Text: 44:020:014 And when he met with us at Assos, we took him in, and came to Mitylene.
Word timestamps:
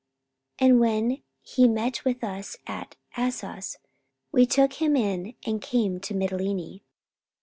44:020:014 0.59 0.67
And 0.71 0.79
when 0.79 1.23
he 1.43 1.67
met 1.67 2.03
with 2.03 2.23
us 2.23 2.57
at 2.65 2.95
Assos, 3.17 3.77
we 4.31 4.47
took 4.47 4.81
him 4.81 4.95
in, 4.95 5.35
and 5.45 5.61
came 5.61 5.99
to 5.99 6.15
Mitylene. 6.15 6.81